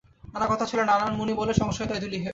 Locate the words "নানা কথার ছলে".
0.33-0.83